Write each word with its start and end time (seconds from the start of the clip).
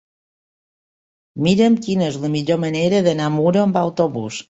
Mira'm 1.49 1.77
quina 1.89 2.09
és 2.09 2.19
la 2.25 2.33
millor 2.39 2.63
manera 2.67 3.07
d'anar 3.11 3.33
a 3.33 3.39
Muro 3.41 3.67
amb 3.69 3.83
autobús. 3.89 4.39